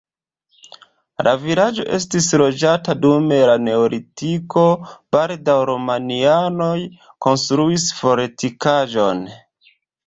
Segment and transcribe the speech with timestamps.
[1.27, 4.65] La vilaĝo estis loĝata dum la neolitiko,
[5.17, 6.75] baldaŭ romianoj
[7.29, 9.27] konstruis fortikaĵon.